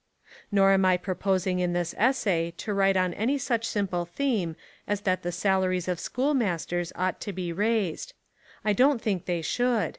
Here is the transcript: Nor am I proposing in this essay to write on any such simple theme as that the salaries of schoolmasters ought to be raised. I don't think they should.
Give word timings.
Nor 0.51 0.71
am 0.71 0.83
I 0.85 0.97
proposing 0.97 1.59
in 1.59 1.73
this 1.73 1.93
essay 1.95 2.51
to 2.57 2.73
write 2.73 2.97
on 2.97 3.13
any 3.13 3.37
such 3.37 3.67
simple 3.67 4.03
theme 4.03 4.55
as 4.87 5.01
that 5.01 5.21
the 5.21 5.31
salaries 5.31 5.87
of 5.87 5.99
schoolmasters 5.99 6.91
ought 6.95 7.21
to 7.21 7.31
be 7.31 7.53
raised. 7.53 8.13
I 8.65 8.73
don't 8.73 8.99
think 8.99 9.25
they 9.25 9.43
should. 9.43 9.89